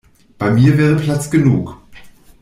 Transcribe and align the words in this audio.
Bei 0.39 0.49
mir 0.49 0.79
wäre 0.79 0.95
Platz 0.95 1.29
genug. 1.29 1.79